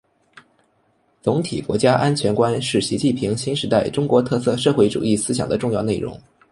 [1.21, 6.19] 总体国家安全观是习近平新时代中国特色社会主义思想的重要内容